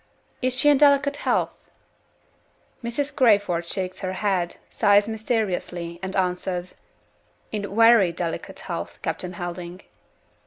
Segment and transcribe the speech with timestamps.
[0.41, 1.51] Is she in delicate health?
[2.83, 3.15] Mrs.
[3.15, 6.73] Crayford shakes her head; sighs mysteriously; and answers,
[7.51, 9.83] "In very delicate health, Captain Helding."